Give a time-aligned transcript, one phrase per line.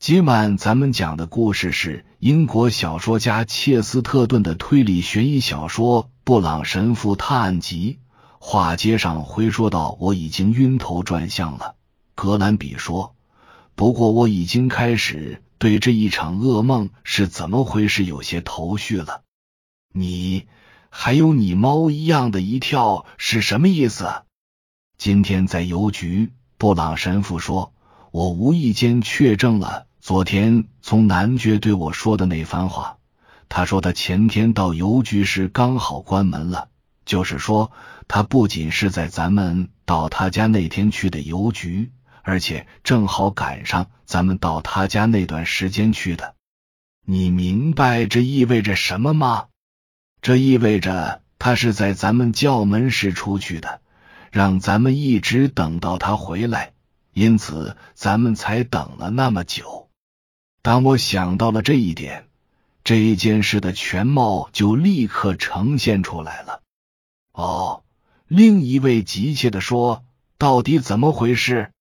[0.00, 7.98] 今晚咱们讲的故事是英国小说家切斯特顿的推理悬疑小说《布朗神父探案集》。
[8.38, 11.74] 话接上回说到，我已经晕头转向了。
[12.14, 13.14] 格兰比说
[13.76, 19.20] ：“不过我已经开始对这一场噩梦是怎么回事有些头绪了。
[19.92, 20.46] 你
[20.88, 24.22] 还有你猫一样的一跳是什么意思？”
[24.96, 27.74] 今天在邮局，布朗神父说
[28.12, 32.96] ：“我无意间确证了。”昨天从男爵对我说的那番话，
[33.50, 36.68] 他说他前天到邮局时刚好关门了，
[37.04, 37.70] 就是说
[38.08, 46.34] 他不仅是在咱们到他家那天去的邮局，而且正好赶上咱们到他家那段时间去的。
[47.04, 49.48] 你明白这意味着什么吗？
[50.22, 53.82] 这意味着他是在咱们叫门时出去的，
[54.30, 56.72] 让咱们一直等到他回来，
[57.12, 59.89] 因此咱们才等了那么久。
[60.62, 62.28] 当我想到了这一点，
[62.84, 66.60] 这一件事的全貌就立刻呈现出来了。
[67.32, 67.82] 哦，
[68.26, 70.04] 另一位急切的说
[70.36, 71.72] ：“到底怎么回事？”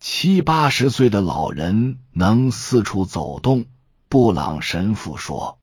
[0.00, 3.66] 七八十岁的老人能四处走动，
[4.08, 5.58] 布朗神父说：“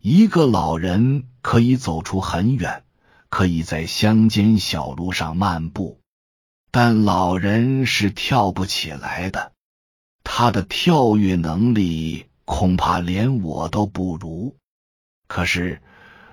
[0.00, 2.84] 一个老人可以走出很远，
[3.28, 5.98] 可以在乡间小路上漫步，
[6.70, 9.49] 但老人是跳不起来的。”
[10.32, 14.54] 他的跳跃能力恐怕连我都不如。
[15.26, 15.82] 可是，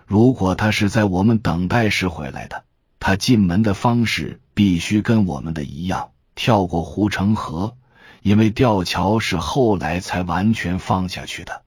[0.05, 2.63] 如果他是在我们等待时回来的，
[2.99, 7.75] 他进门的方式必须跟我们的一样，跳过护城河，
[8.21, 11.63] 因为吊桥是后来才完全放下去的。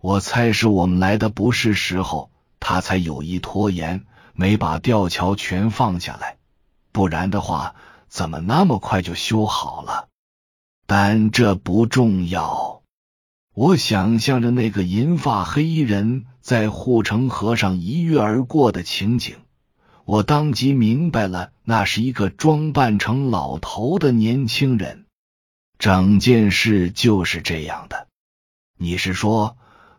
[0.00, 6.38] 我猜是我们来的不是时候，他才有意拖延，没把吊桥全放下来。
[6.90, 7.76] 不然的话，
[8.08, 10.08] 怎么那么快就修好了？
[10.86, 12.82] 但这不重要。
[13.54, 19.36] 我想象着那个银发黑衣人在护城河上一跃而过的情景，
[20.04, 25.04] 我当即明白了，那是一个装扮成老头的年轻人。
[25.78, 28.06] 整件事就是这样的。
[28.78, 29.56] 你是说，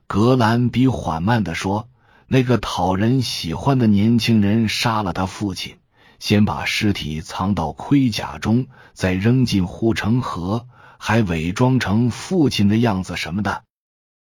[0.07, 1.89] 格兰比缓慢的说，
[2.27, 5.75] 那个讨人喜欢的年轻人杀了他父亲，
[6.19, 10.67] 先把尸体藏到盔甲中，再扔进护城河。
[10.97, 13.63] 还伪装成父亲的样子什么的，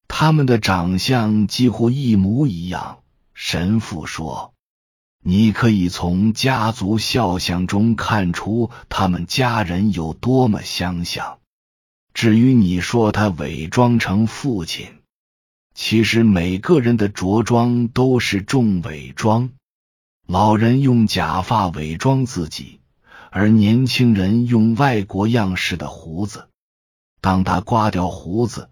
[0.09, 2.99] 他们的长相几乎一模一样。
[3.33, 4.55] 神父说
[5.23, 11.39] ：“你可以从家族肖像中看出他们家人有多么相像。
[12.15, 14.87] 至于你说他伪装成父亲，
[15.75, 19.51] 其实每个人的着装都是重伪装。
[20.27, 22.81] 老人用假发伪装自己，
[23.31, 26.49] 而年轻人用外国样式的胡子。”
[27.21, 28.71] 当他刮掉胡子，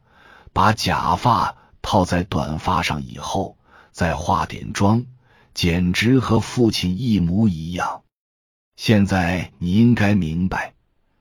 [0.52, 3.56] 把假发套在短发上以后，
[3.90, 5.06] 再化点妆，
[5.54, 8.02] 简直和父亲一模一样。
[8.76, 10.74] 现在你应该明白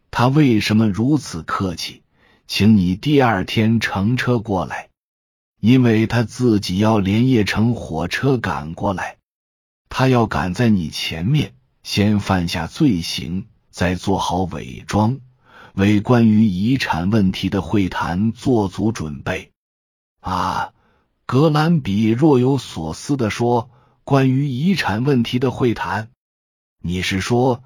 [0.09, 2.03] 他为什么如此客气，
[2.47, 4.89] 请你第二天乘车过来，
[5.59, 9.17] 因为他自己要连夜乘火车赶过来。
[9.89, 15.19] 他要赶在你前面，先犯下罪行，再做好伪装。
[15.73, 19.51] 为关于遗产问题的会谈做足准备
[20.19, 20.71] 啊！
[21.25, 23.71] 格兰比若有所思的说
[24.05, 26.11] ：“关于遗产问题的会谈，
[26.79, 27.63] 你是说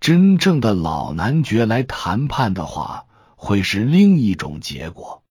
[0.00, 3.04] 真正的老男爵来谈判的话，
[3.36, 5.22] 会是另一种结果？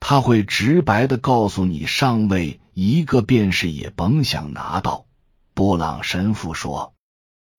[0.00, 5.06] 他会直白的告诉你，上尉一个便士也甭想拿到。”
[5.54, 6.92] 布朗神父说：“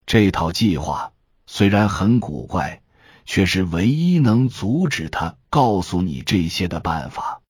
[0.06, 1.14] 这套计划
[1.48, 2.84] 虽然很古怪。”
[3.26, 7.42] 却是唯一能阻止他告诉你这些的办法。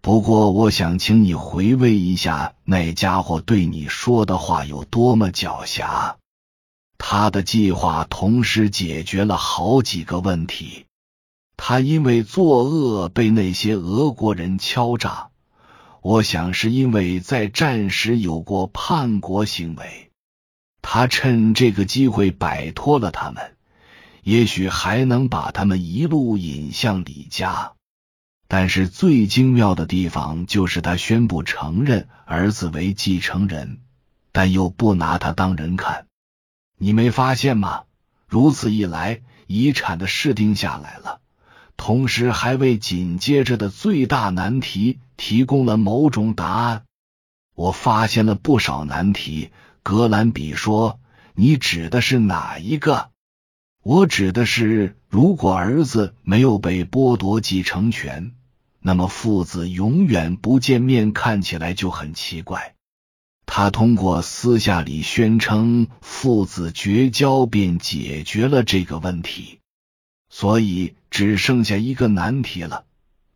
[0.00, 6.16] 不过，我想请你回味一下那家伙对你说的话有多么狡黠。
[6.98, 10.86] 他的计划同时解决了好几个问题。
[11.56, 15.28] 他因为作恶被那些俄国人敲诈，
[16.00, 20.10] 我想是因为在战时有过叛国行为。
[20.80, 23.56] 他趁这个机会摆脱了他们。
[24.22, 27.72] 也许还能把他们一路引向李家，
[28.46, 33.80] 但是最精妙的地方就是他宣布承认儿子为继承人，
[34.30, 36.06] 但又不拿他当人看。
[36.78, 37.82] 你没发现吗？
[38.28, 41.20] 如此一来，遗产的事定下来了，
[41.76, 46.84] 同时还为紧接着的最大难题提供了某种答案。
[47.54, 49.50] 我发现了不少难题。
[49.82, 51.00] 格兰比说
[51.34, 53.10] ：“你指的是哪一个？”
[53.82, 58.32] 我指的是，如果儿子没有被剥夺继承权，
[58.78, 62.76] 那么父子永远不见面，看起来就很奇怪。
[63.44, 69.58] 他通过私下里宣称父子绝交，便解决了这个问题。
[70.30, 72.84] 所以只剩下一个难题了。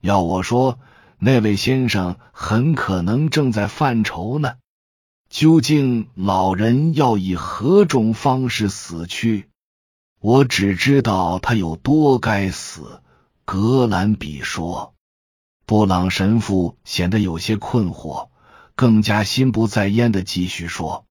[0.01, 0.79] 要我说，
[1.19, 4.55] 那位先生很可能正在犯愁呢。
[5.29, 9.49] 究竟老人要以何种方式死去？
[10.27, 13.01] 我只知道他有多该死。
[13.45, 14.93] 格兰比说。
[15.67, 18.31] 布朗神父显得有些困惑，
[18.75, 21.07] 更加心不在焉的继续说：“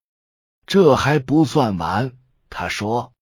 [0.66, 2.12] 这还不算完。”
[2.50, 3.14] 他说：“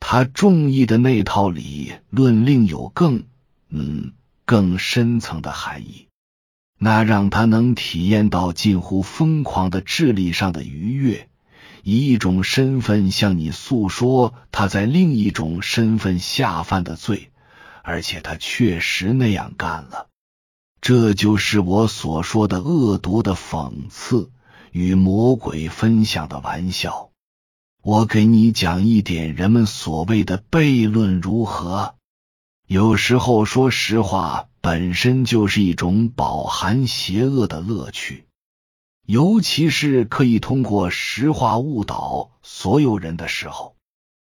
[0.00, 3.24] 他中意的那套理论另有更
[3.70, 4.12] 嗯
[4.44, 6.08] 更深层的含义，
[6.78, 11.30] 那让他能体验到近乎疯狂的智力上的愉悦，
[11.82, 17.30] 以一种身份向你诉说他在另一种身份下犯的罪，
[17.82, 20.08] 而且他确实那样干了。”
[20.80, 24.30] 这就是我所说的恶毒的讽刺
[24.72, 27.10] 与魔鬼分享的玩笑。
[27.82, 31.94] 我给你讲一点人们所谓的悖论如何？
[32.66, 38.26] 有时候说实话本身就是一种饱含邪恶的乐趣，
[39.12, 43.76] 尤其是可以通过石化误导所有人的时候。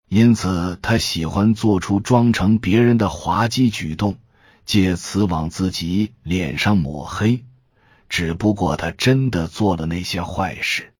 [0.08, 4.16] 因此，他喜欢做出装成别人的滑稽举动。
[4.64, 7.44] 借此往自己脸上抹黑，
[8.08, 10.94] 只不过他真的做了那些坏事。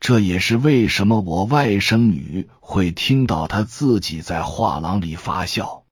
[0.00, 5.84] 这也是为什么我外甥女会听到他自己在画廊里发笑。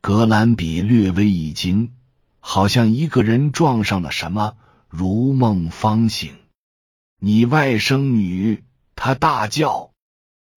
[0.00, 1.92] 格兰比略微一惊，
[2.40, 4.56] 好像一个人撞上了什么，
[4.88, 6.32] 如梦方醒。
[7.22, 8.64] 你外甥女，
[8.96, 9.90] 他大叫，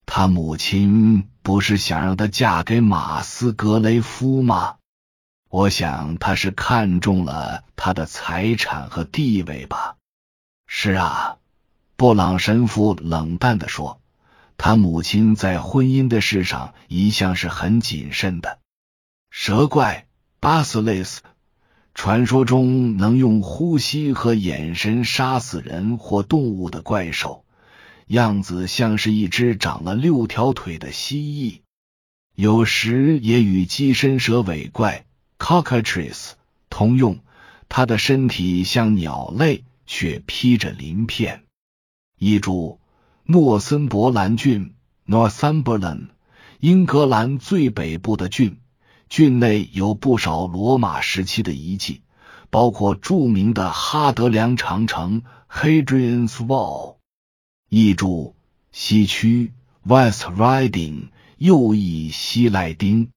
[0.05, 4.77] 他母亲不是想让她嫁给马斯格雷夫吗？
[5.49, 9.97] 我想他是看中了他的财产和地位吧。
[10.65, 11.35] 是啊，
[11.97, 13.99] 布朗神父冷淡的说，
[14.57, 18.59] 他母亲在婚姻的事上一向是很谨慎的。
[19.29, 20.07] 蛇怪
[20.39, 21.21] 巴斯雷斯，
[21.93, 27.45] 传说中能用呼吸和眼神杀死人或动物的怪兽，
[28.07, 31.61] 样子像是一只长了六条腿的蜥蜴，
[32.35, 35.05] 有时也与鸡身蛇尾怪。
[35.37, 36.31] Cockatrice
[36.69, 37.19] 通用，
[37.69, 41.43] 它的身体像鸟类，却披着鳞片。
[42.17, 42.79] 译注：
[43.25, 44.73] 诺森伯兰郡
[45.05, 46.07] （Northumberland），
[46.59, 48.57] 英格兰最北部的郡，
[49.13, 52.01] 郡内有不少罗马时期的遗迹，
[52.49, 56.95] 包括著名的哈德良长城 （Hadrian's Wall）。
[57.69, 58.33] 译注：
[58.71, 63.11] 西区 （West Riding），右翼西赖丁。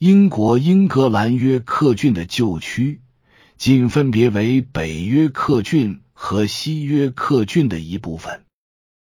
[0.00, 3.00] 英国英格兰约克郡的旧区，
[3.56, 8.42] 仅分别为北约克郡和西约克郡的一部分。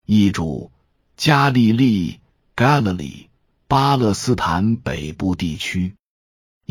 [0.06, 0.70] 译注：
[1.16, 2.20] 加利利
[2.58, 3.28] （Galilee），
[3.70, 5.96] 巴勒斯坦北部地区。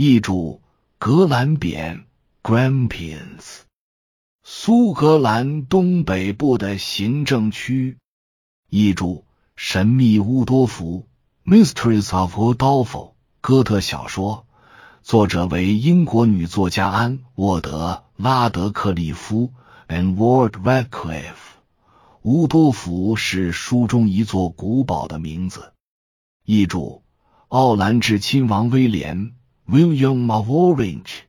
[0.00, 0.60] 译注：
[1.00, 2.04] 格兰扁
[2.44, 3.62] （Grampians），
[4.44, 7.98] 苏格兰东北部的行政区。
[8.70, 9.24] 译注：
[9.56, 11.08] 神秘乌多夫
[11.44, 13.14] （Mysteries of Udolpho）。
[13.40, 14.46] 哥特小说，
[15.02, 19.52] 作者为英国女作家安沃德·拉德克利夫
[19.88, 21.58] （Anne Ward Radcliffe）。
[22.22, 25.72] 乌多福是书中一座古堡的名字。
[26.44, 27.02] 译注：
[27.48, 29.32] 奥兰治亲王威廉
[29.70, 31.20] （William of Orange）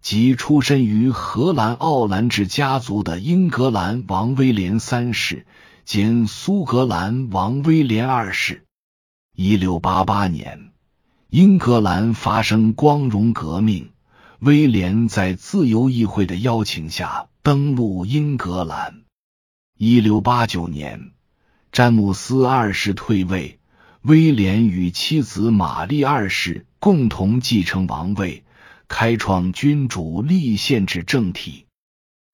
[0.00, 5.46] 即出身于荷兰奥兰治家族的英格兰王威廉三世
[5.84, 8.64] 兼苏格兰王威廉二世。
[9.34, 10.70] 一六八八年。
[11.30, 13.90] 英格兰发生光荣革命，
[14.38, 19.02] 威廉在自由议会的邀请下登陆英格兰。
[19.76, 21.12] 一六八九年，
[21.70, 23.58] 詹姆斯二世退位，
[24.00, 28.44] 威廉与妻子玛丽二世共同继承王位，
[28.86, 31.66] 开创君主立宪制政体。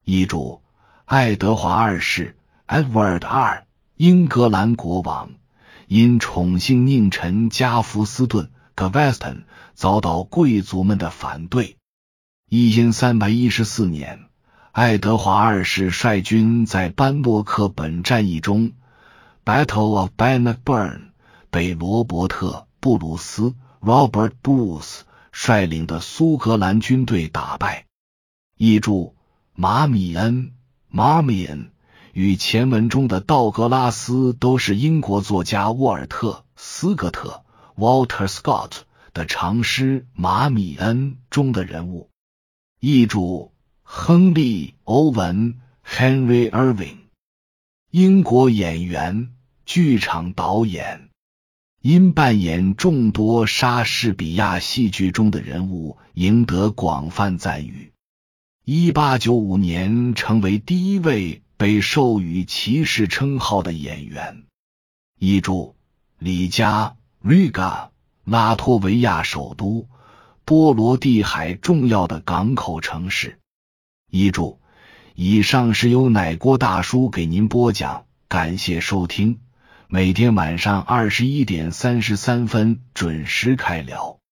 [0.04, 0.60] 遗嘱：
[1.06, 2.36] 爱德华二世
[2.68, 5.30] （Edward 二），英格兰国王，
[5.86, 8.50] 因宠幸佞臣加福斯顿。
[8.76, 11.76] （Gaveston），遭到贵族们的反对。
[12.50, 14.24] 一三百一十四年，
[14.72, 18.72] 爱德华二世率军在班洛克本战役中
[19.44, 21.02] （Battle of Bannockburn）
[21.50, 25.00] 被罗伯特·布鲁斯 （Robert Bruce）
[25.30, 27.86] 率领的苏格兰军队打败。
[28.56, 29.14] 译注：
[29.54, 30.52] 马米恩
[30.92, 31.70] （Marmion）
[32.12, 37.42] 与前文中的道格拉斯都是英国作家沃尔特·斯格特。
[37.76, 42.08] Walter Scott 的长诗《马米恩》中的人物，
[42.78, 43.50] 译注：
[43.82, 46.98] 亨利·欧文 （Henry Irving），
[47.90, 49.34] 英国演员、
[49.66, 51.10] 剧场导演，
[51.84, 57.92] 因扮演众多莎士比亚戏剧中的人物，赢得广泛赞誉。
[58.64, 64.44] 一八九五年，成为第一位被授予骑士称号的演员。
[65.18, 65.74] 译注：
[66.18, 67.90] 里加 （Riga），
[68.24, 69.86] 拉脱维亚首都，
[70.46, 73.38] 波罗的海重要的港口城市。
[74.10, 74.58] 译注：
[75.14, 79.40] 以上是由奶锅大叔给您播讲，感谢收听。
[79.88, 84.23] 每天晚上二十一点三十三分准时开聊。